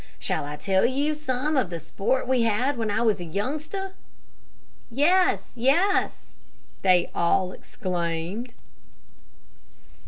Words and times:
Shall 0.17 0.45
I 0.45 0.55
tell 0.55 0.83
you 0.83 1.13
some 1.13 1.55
of 1.55 1.69
the 1.69 1.79
sport 1.79 2.27
we 2.27 2.41
had 2.41 2.75
when 2.75 2.89
I 2.89 3.03
was 3.03 3.19
a 3.19 3.23
youngster?" 3.23 3.91
"Yes, 4.89 5.51
yes!" 5.55 6.33
they 6.81 7.11
all 7.13 7.51
exclaimed. 7.51 8.55